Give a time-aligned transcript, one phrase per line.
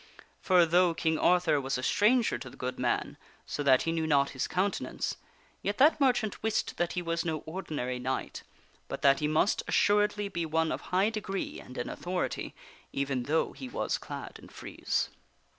[0.41, 3.91] For though King Arthur was a stran ger to the good man, so that he
[3.91, 5.17] knew not his countenance,
[5.61, 8.41] yet that mer chant wist that he was no ordinary knight,
[8.87, 12.55] but that he must assuredly be one of high degree and in authority,
[12.91, 15.09] even though he was clad in frieze.